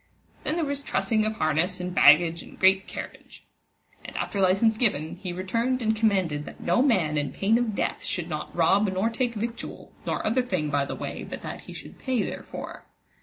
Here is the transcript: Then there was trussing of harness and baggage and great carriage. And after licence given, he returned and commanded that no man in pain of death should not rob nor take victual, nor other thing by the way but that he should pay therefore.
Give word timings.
Then 0.43 0.55
there 0.55 0.65
was 0.65 0.81
trussing 0.81 1.27
of 1.27 1.33
harness 1.33 1.79
and 1.79 1.93
baggage 1.93 2.41
and 2.41 2.57
great 2.59 2.87
carriage. 2.87 3.43
And 4.03 4.17
after 4.17 4.41
licence 4.41 4.75
given, 4.75 5.17
he 5.17 5.31
returned 5.31 5.79
and 5.79 5.95
commanded 5.95 6.45
that 6.45 6.59
no 6.59 6.81
man 6.81 7.19
in 7.19 7.31
pain 7.31 7.59
of 7.59 7.75
death 7.75 8.03
should 8.03 8.27
not 8.27 8.55
rob 8.55 8.91
nor 8.91 9.11
take 9.11 9.35
victual, 9.35 9.91
nor 10.07 10.25
other 10.25 10.41
thing 10.41 10.71
by 10.71 10.85
the 10.85 10.95
way 10.95 11.23
but 11.23 11.43
that 11.43 11.61
he 11.69 11.73
should 11.73 11.99
pay 11.99 12.23
therefore. 12.23 12.87